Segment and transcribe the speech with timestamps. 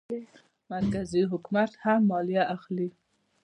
[0.73, 2.89] مرکزي حکومت هم مالیه اخلي.